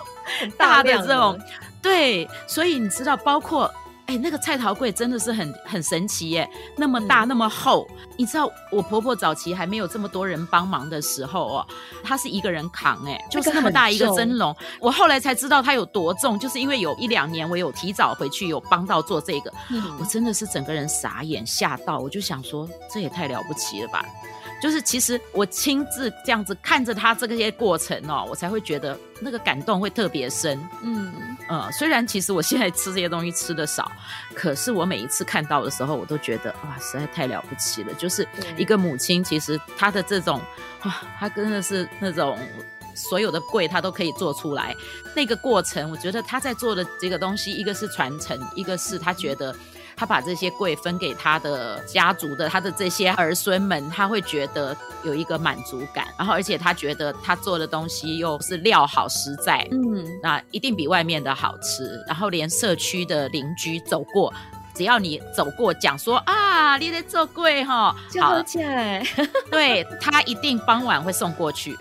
[0.58, 1.40] 大的这种，
[1.84, 3.72] 对，所以你知道，包括。
[4.06, 7.88] 哎，那个菜头柜真的是很很神奇耶，那么大那么厚。
[7.90, 11.68] 嗯、你知道我婆婆早期还没有这么多人帮忙的时候哦，
[12.04, 14.54] 她是一个人扛，哎，就是那么大一个蒸笼。
[14.80, 24.06] 我后来才知道它有多重，就是因为有一两年我有提早回去有帮到做这个，嗯、我真的是整个人傻眼吓到，我就想说这也太了不起了吧。
[24.64, 30.58] 就是其实我亲自这样子看着他这个些过程哦，我才会觉得那个感动会特别深。
[30.82, 31.14] 嗯
[31.50, 33.92] 呃，虽然其实我现在吃这些东西吃的少，
[34.34, 37.94] 可是我每一次看到的时候，我都觉得哇，实在太了不起了。
[37.96, 40.40] 就是一个母亲，其实她的这种
[40.86, 42.40] 哇，她真的是那种
[42.96, 44.74] 所有的贵，她都可以做出来。
[45.14, 49.54] 那个过程，我觉得她在做的这个东西，一个是传承，一个是她觉得。
[49.96, 64.34] 他把这些柜分给他的家族的他的这些儿孙们，他会觉得有一个满足感，然后而且他觉得他做的东西又是料好实在，嗯，那一定比外面的好吃，然后连社区的邻居走过。
[64.76, 69.04] 只要你走过讲说啊，你在做粿哈，就好起来。
[69.52, 71.78] 对，他一定傍晚会送过去，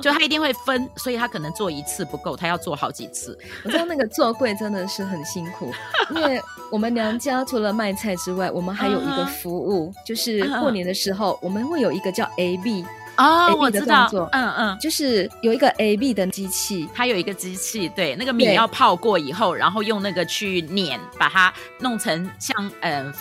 [0.00, 3.38] 就他一定会分，所以他可能做一次不够，他要做好几次。
[3.64, 5.72] 我知道那个做粿真的是很辛苦，
[6.14, 10.06] 因为我们娘家除了卖菜之外，我们还有一个服务，uh huh.
[10.06, 12.84] 就是过年的时候我们会有一个叫 A B。
[13.16, 23.14] 哦，oh, 我知道，嗯嗯，就是有一个 A B 的机器，它有一个机器，对，那个米要泡过以后，然后用那个去碾，把它弄成像嗯、呃，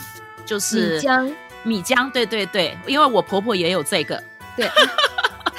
[0.46, 4.24] 就是米浆，米浆，对对对，因为我婆婆也有这个，
[4.56, 4.70] 对。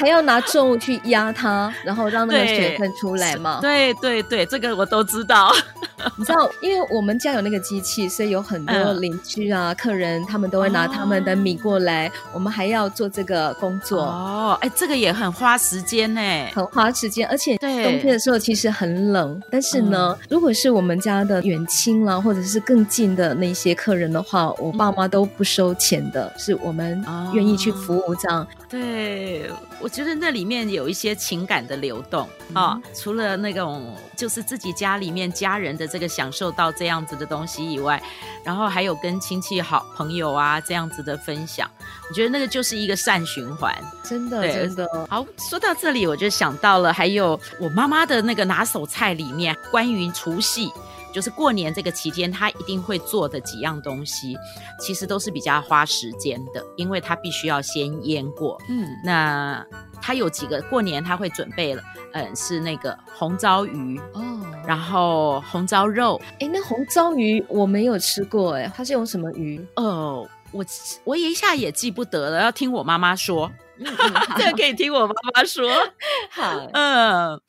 [0.03, 3.61] 还要拿重物去压它，然后让那个水分出来嘛？
[3.63, 5.53] 对对对，这个我都知道。
[6.19, 12.09] 你知道，因为我们家有那个机器，所以有很多邻居啊、嗯、客人，他们都会拿他们的米过来。
[12.09, 14.59] 哦、我们还要做这个工作哦。
[14.61, 16.21] 哎，这个也很花时间呢，
[16.53, 17.29] 很花时间。
[17.29, 17.69] 而且冬
[18.01, 27.01] 天的时候其实很冷，但是呢，嗯、如果是我们家的远亲啦，或者是更近的那些客人的话，我爸妈都不收钱的，嗯、是我们
[27.33, 28.45] 愿意去服务这样。
[28.69, 38.03] 对，我觉得那里面有一些情感的流动啊、除了那种就是自己家里面家人的这个享受到这样子的东西以外，
[38.45, 41.71] 然后还有跟亲戚好朋友啊这样子的分享，
[42.09, 45.07] 我觉得那个就是一个善循环，真的，真的。
[45.09, 50.71] 好，说到这里我就想到了，还有我妈妈的那个拿手菜里面，关于除夕。
[51.13, 54.37] 就是过年这个期间，他一定会做的几样东西，
[54.81, 58.59] 其实都是比较花时间的，因为他必须要先腌过。
[58.69, 59.65] 嗯，那
[60.01, 66.21] 他有几个过年他会准备了，嗯，是那个红糟鱼哦，然后红糟肉。
[66.41, 69.65] 哎，那红糟鱼我没有吃过，哎，它是用什么鱼？
[69.77, 70.65] 哦，我
[71.05, 73.53] 我一下也记不得了，要听我妈妈说。
[73.79, 73.87] 嗯，
[74.37, 75.71] 这个可以听我妈妈说。
[76.31, 77.41] 好，嗯。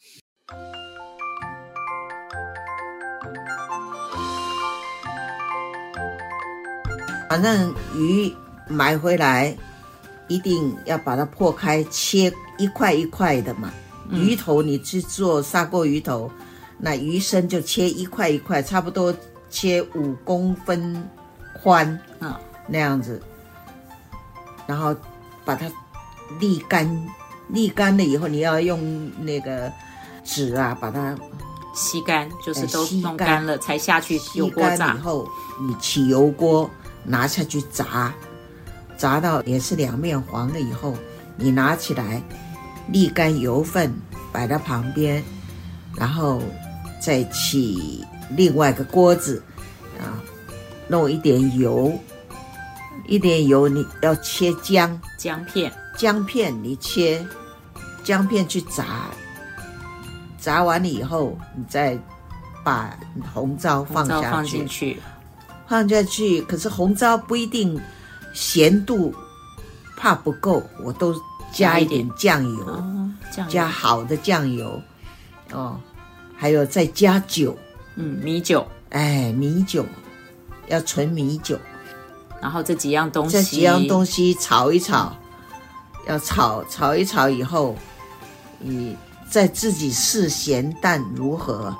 [7.33, 8.31] 反正鱼
[8.67, 9.57] 买回来，
[10.27, 13.73] 一定要把它破开，切一块一块的嘛。
[14.07, 16.31] 嗯、鱼头你去做砂锅鱼头，
[16.77, 19.11] 那鱼身就切一块一块，差不多
[19.49, 21.09] 切五公分
[21.59, 23.19] 宽啊，那样子。
[24.67, 24.95] 然后
[25.43, 25.65] 把它
[26.39, 26.87] 沥干，
[27.51, 29.73] 沥干了以后，你要用那个
[30.23, 31.17] 纸啊把它
[31.73, 34.93] 吸干，就是都弄干了才下去油锅炸。
[34.93, 35.27] 以后
[35.67, 36.69] 你起油锅。
[37.05, 38.13] 拿下去炸，
[38.97, 40.95] 炸到也是两面黄了以后，
[41.35, 42.21] 你拿起来，
[42.91, 43.93] 沥干油分
[44.31, 45.23] 摆在旁边，
[45.95, 46.41] 然后
[47.01, 49.43] 再起另外一个锅子
[49.99, 50.19] 啊，
[50.87, 51.97] 弄一点油，
[53.07, 54.99] 一点油你要切姜。
[55.17, 57.25] 姜片，姜片你切
[58.03, 59.07] 姜片去炸，
[60.39, 61.97] 炸完了以后你再
[62.63, 62.97] 把
[63.33, 64.99] 红糟放下去，
[65.73, 66.41] 放下去。
[66.43, 67.79] 可是红糟不一定
[68.33, 69.13] 咸度
[69.97, 71.15] 怕不够，我都。
[71.55, 74.81] 加一点酱油，哦、酱油加好的酱油，
[75.51, 75.79] 哦，
[76.35, 77.55] 还有再加酒，
[77.95, 79.85] 嗯，米酒，哎，米酒，
[80.67, 81.55] 要纯米酒，
[82.41, 85.15] 然后这几样东西，这几样东西炒一炒，
[86.07, 87.77] 要炒炒一炒以后，
[88.57, 88.97] 你
[89.29, 91.71] 再自己试咸淡如何，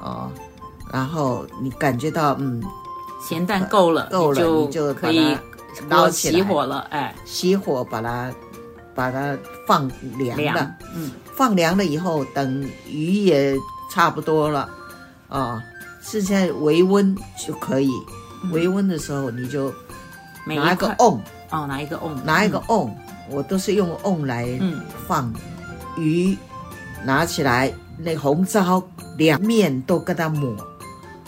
[0.00, 0.32] 哦，
[0.90, 2.62] 然后你感觉到嗯，
[3.28, 5.36] 咸蛋够了，够了，你就，可以
[5.88, 8.32] 捞起来，熄火了，哎，熄火把它。
[8.94, 9.34] 把它
[9.66, 13.56] 放凉了，嗯，放凉了以后，等鱼也
[13.90, 14.68] 差不多了，
[15.30, 15.62] 啊、哦，
[16.02, 17.90] 剩下微温就可以。
[18.44, 19.72] 嗯、微温的时候，你就
[20.44, 21.18] 拿一个瓮，
[21.50, 22.96] 哦，拿一个瓮，拿一个瓮，嗯、
[23.30, 24.46] 我都是用瓮来
[25.08, 25.32] 放、
[25.96, 26.36] 嗯、鱼，
[27.02, 28.82] 拿起来，那红糟
[29.16, 30.54] 两面都给它抹，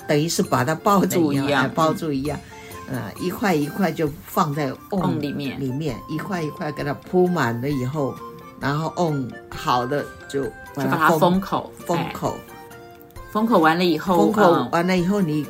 [0.07, 2.38] 等于是把它包住一样，包住一样。
[2.87, 8.14] 呃，一块一块就放在瓮里面，里面一块一块给它铺满了以后，
[8.61, 12.37] 然后瓮好的就把它封口，封口，
[13.33, 15.47] 封口完了以后，封口完了以后你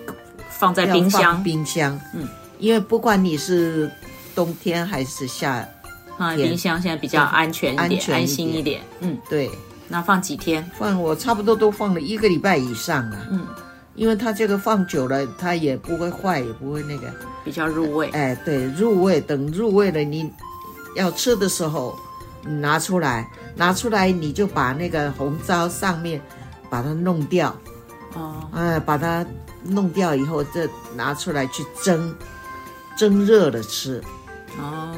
[0.49, 3.90] 放在冰箱，冰箱，嗯，因为不管你是
[4.33, 5.69] 冬天还是夏，
[6.17, 9.51] 放在冰箱现在比较安全一点，安心一点，嗯，对，
[9.88, 10.64] 那放几天？
[10.79, 13.45] 放我差不多都放了一个礼拜以上了，嗯。
[13.95, 17.13] 因为它这个放久了，它也不会坏，也不会那个，
[17.45, 18.11] 比较入味。
[18.11, 19.21] 哎，对，入味。
[19.21, 20.31] 等入味了，你
[20.97, 21.97] 要吃的时候，
[22.45, 26.21] 你拿出来，拿出来，你就把那个红糟上面
[26.69, 27.55] 把它弄掉。
[28.15, 28.49] 哦。
[28.53, 29.25] 哎，把它
[29.63, 32.15] 弄掉以后，再拿出来去蒸，
[32.99, 34.03] 蒸热了吃。
[34.59, 34.91] 哦。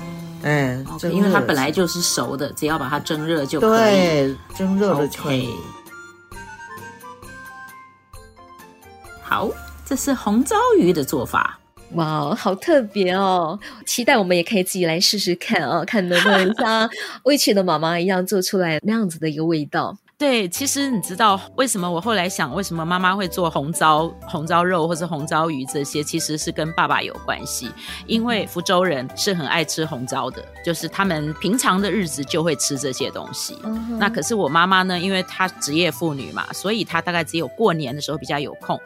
[0.42, 3.92] 哎，okay, 蒸热，因为它本来就是熟的，只要把它蒸热就可以。
[3.92, 5.48] 对，蒸热了就可以。
[5.48, 5.54] Okay.
[9.36, 9.50] 好，
[9.84, 11.58] 这是红糟鱼的做法。
[11.92, 13.58] 哇，好特别哦！
[13.84, 16.88] 期待我们也可以自己来试试看哦， 看能不能像
[17.24, 19.94] 威奇的妈妈一样做出来那样子的一个味道。
[20.18, 27.70] 对，其实你知道为什么我后来想，为什么妈妈会做红糟红糟肉或是红糟鱼这些，其实是跟爸爸有关系。
[28.06, 33.52] 因为福州人是很爱吃红糟的，就是他们平常的日子就会吃这些东西。
[33.56, 33.98] Uh.
[33.98, 38.80] 那可是我妈妈呢，因为她职业妇女嘛，所以她大概只有过年的时候比较有空。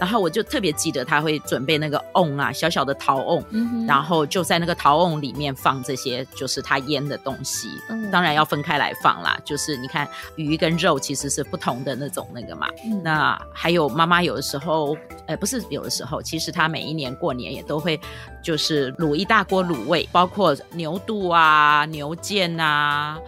[0.00, 7.68] 然后我就特别记得他会准备那个瓮啊，小小的陶瓮，嗯、然后就在那个陶瓮里面放这些，就是他腌的东西。
[7.90, 12.66] 嗯、当然要分开来放啦，就是你看鱼跟肉其实是不同的那种那个嘛。
[12.86, 18.00] 嗯、那还有妈妈有的时候，呃，不是有的时候，其实她每一年过年也都会
[18.42, 23.18] 就是卤一大锅卤味，包括牛肚啊、牛腱啊。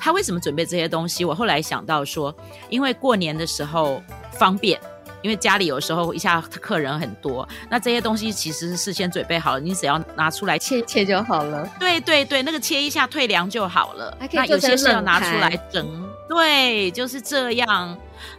[0.00, 1.24] 她为什么准备这些东西？
[1.24, 2.32] 我后来想到说，
[2.68, 4.80] 因为过年的时候方便。
[5.22, 11.68] 因为家里有时候一下客人很多，那这些东西其实是事先准备好了，你只要拿出来切切就好了。
[11.78, 14.16] 对对对，那个切一下退凉就好了。
[14.32, 16.08] 那有些是要拿出来蒸。
[16.28, 17.96] 对，就是这样。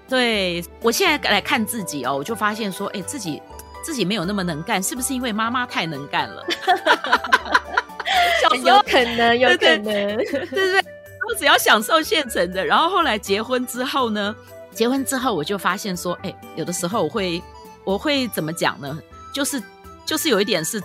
[0.08, 3.42] 对，我现在来看自己哦，我就发现说，哎，自己
[3.84, 6.46] 自己没有那么能干，是不是因为妈妈太能干了？
[8.64, 10.82] 有可能，有可能，对对对。
[11.30, 14.36] 我只要享受现成的，然后后来结婚之后呢？
[14.74, 17.42] 结婚之后，我就发现说，哎，有的时候我会，
[17.84, 18.98] 我会怎么讲呢？
[19.34, 19.62] 就是，
[20.06, 20.82] 就是有一点是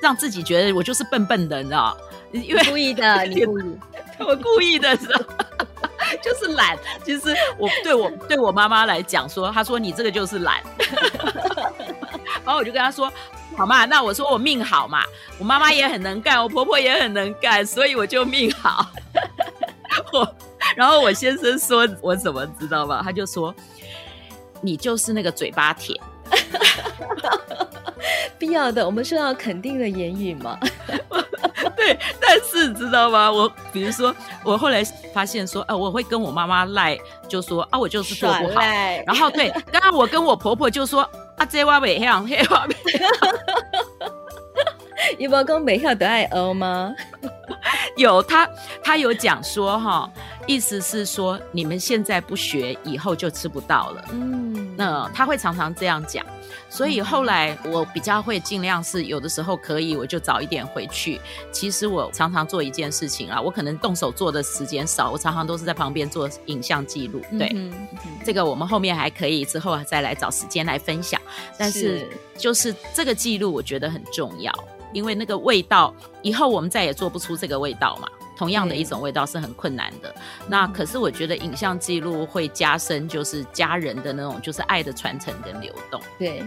[0.00, 1.96] 让自己觉得我就是笨笨的，你知道？
[2.32, 3.78] 因为 故意的，你故意，
[4.20, 5.24] 我故意的，是吧？
[6.22, 6.76] 就是懒。
[7.04, 10.62] 其实我对我对我妈妈来讲说，她说你这个就是懒。
[12.44, 13.10] 然后我就跟她说，
[13.56, 15.04] 好嘛，那我说我命好嘛，
[15.38, 18.90] 我妈妈也很能干，我婆婆也很能干，所以我就命好。
[20.12, 20.36] 我。
[20.76, 23.54] 然后我先生说：“我怎么知道吧？”他就说
[24.60, 25.98] ：“你就是那个嘴巴甜。
[28.38, 30.58] ”必要的，我们说要肯定的言语嘛。
[31.76, 33.30] 对，但是你知道吗？
[33.30, 34.14] 我比如说，
[34.44, 36.98] 我后来发现说，呃，我会跟我妈妈赖，
[37.28, 38.60] 就说啊，我就是做不好。
[39.06, 41.02] 然后对，刚刚我跟我婆婆就说
[41.36, 42.74] 啊，这话没像，那话没
[45.10, 45.16] 像。
[45.18, 46.94] 你不要跟美笑得爱欧吗？
[47.96, 48.48] 有他，
[48.82, 50.10] 他有讲说哈，
[50.46, 54.04] 意思是说你们现在不学，以后就吃不到了。
[54.12, 56.24] 嗯，那他会常常这样讲。
[56.68, 61.20] 所以后来我比较会尽量是有的时候可以我就早一点回去。
[61.50, 67.20] 其实我常常做一件事情啊，我可能动手做的时间少，我常常都是在旁边做影像记录。
[67.38, 71.20] 对，嗯嗯、这个我们后面还可以之后再来找时间来分享。
[71.58, 74.50] 但是就是这个记录我觉得很重要，
[74.92, 78.08] 因为那个味道以后我们再也做不出这个味道嘛。
[78.34, 80.12] 同样的一种味道是很困难的。
[80.48, 86.00] 那可是我觉得影像记录会加深，就是家人的那种就是爱的传承跟流动。
[86.18, 86.42] 对，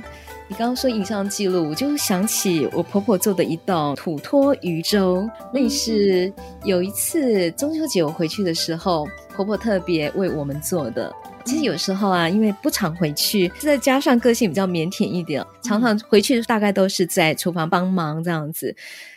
[0.49, 5.29] 你刚刚说影像记录，我就想起我婆婆做的一道土托鱼粥。
[5.53, 6.33] 那是
[6.65, 11.13] 有一次中秋节我回去的时候，婆婆特别为我们做的。
[11.45, 18.75] 其实有时候啊，因为不常回去，再加上个性比较腼腆一点，常常回去大概都是在厨房帮忙这样子。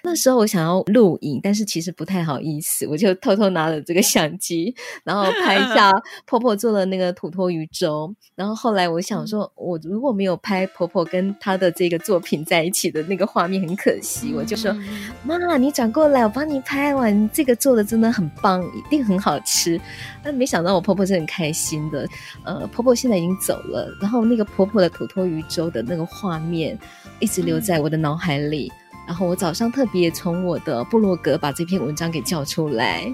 [0.08, 5.92] 那时候我想要录影，但是其实不太好意思，我就偷偷拿了这个相机，然后 拍一下
[6.24, 8.10] 婆婆做的那个土托鱼粥。
[8.34, 14.32] 然后后来我想说，我如果没有拍婆婆跟她的这个作品在一起的那个画面，很可惜。
[14.34, 14.74] 我就说
[15.22, 17.28] ：“妈，你转过来，我帮你拍完。
[17.30, 19.78] 这个做的真的很棒，一定很好吃。”
[20.24, 22.08] 但没想到我婆婆是很开心的。
[22.44, 26.78] 呃，婆婆现在已经走了，然后那个婆婆的土托鱼粥的那个画面
[27.20, 28.72] 一直留在我的脑海里。
[28.72, 33.10] 嗯、然后我早上特别从我的部落格把这篇文章给叫出来，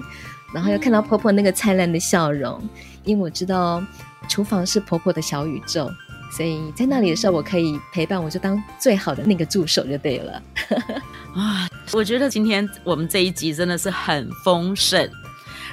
[0.53, 2.69] 然后又看到婆婆那个灿烂的笑容，嗯、
[3.05, 3.81] 因为我知道
[4.27, 5.89] 厨房是婆婆的小宇宙，
[6.35, 10.43] 所以在那里的时候我可以陪伴，我就当最好的那个助手就对了。
[11.33, 15.09] 啊，我觉得今天我们这一集真的是很丰盛。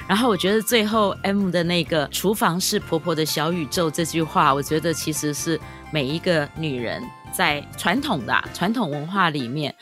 [0.07, 5.59] 然后我觉得最后 M 的那个“厨房是婆婆的小宇宙”这句话，我觉得其实是
[5.91, 7.01] 每一个女人
[7.31, 9.73] 在传统的传统文化里面，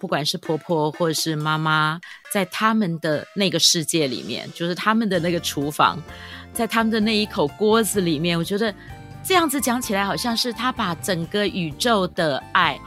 [0.00, 2.00] 不管是婆婆或者是妈妈，
[2.32, 6.00] 在他们的那个世界里面，就是他们的那个厨房，
[6.52, 8.74] 在他们的那一口锅子里面，我觉得
[9.24, 12.78] 这样子讲起来，好像是他把整个宇宙的爱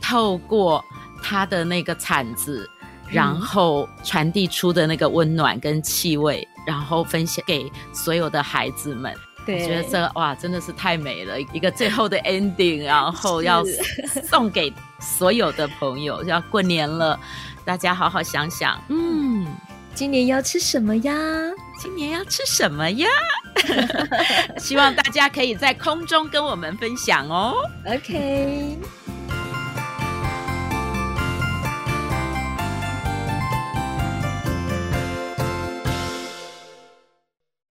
[0.00, 0.84] 透过
[1.22, 2.68] 他的那个铲子。
[3.10, 9.14] 然后传递出的那个温暖跟气味，然后分享给所有的孩子们。
[9.44, 13.64] 对，我觉得这哇真的是太美了，一个最后的 ending， 然后要
[14.28, 16.22] 送给所有的朋友。
[16.24, 17.18] 要过年了，
[17.64, 19.46] 大家好好想想，嗯，
[19.94, 21.12] 今年要吃什么呀？
[21.80, 23.08] 今年要吃什么呀？
[24.58, 27.56] 希望大家可以在空中跟我们分享哦。
[27.86, 28.78] OK。